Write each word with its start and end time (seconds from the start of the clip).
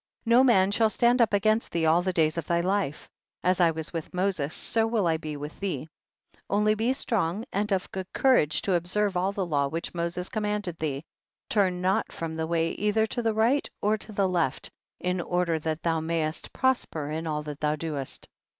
4. 0.23 0.29
No 0.31 0.43
man 0.43 0.71
shall 0.71 0.89
stand 0.89 1.21
up 1.21 1.31
against 1.31 1.71
thee 1.71 1.85
all 1.85 2.01
the 2.01 2.11
days 2.11 2.35
of 2.35 2.47
thy 2.47 2.59
life; 2.59 3.07
as 3.43 3.61
I 3.61 3.69
was 3.69 3.93
with 3.93 4.15
Moses, 4.15 4.51
so 4.51 4.87
will 4.87 5.05
I 5.05 5.17
be 5.17 5.37
with 5.37 5.59
thee, 5.59 5.89
only 6.49 6.73
be 6.73 6.91
strong 6.91 7.45
and 7.53 7.71
of 7.71 7.91
good 7.91 8.11
courage 8.11 8.63
to 8.63 8.73
observe 8.73 9.15
all 9.15 9.31
the 9.31 9.45
law 9.45 9.67
which 9.67 9.93
Moses 9.93 10.27
commanded 10.27 10.79
thee, 10.79 11.03
turn 11.49 11.81
not 11.81 12.11
from 12.11 12.33
the 12.33 12.47
way 12.47 12.71
either 12.71 13.05
to 13.05 13.21
the 13.21 13.35
right 13.35 13.69
or 13.79 13.95
to 13.95 14.11
the 14.11 14.27
left, 14.27 14.71
in 14.99 15.21
order 15.21 15.59
that 15.59 15.83
thou 15.83 15.99
mayst 15.99 16.51
prosper 16.51 17.11
in 17.11 17.27
all 17.27 17.43
that 17.43 17.59
thou 17.59 17.75
doest. 17.75 18.27